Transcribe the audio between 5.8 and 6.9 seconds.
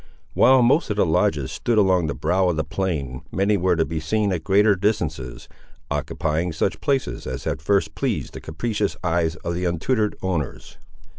occupying such